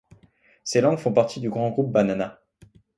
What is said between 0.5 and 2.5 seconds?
Ces langues font partie du grand groupe Banana.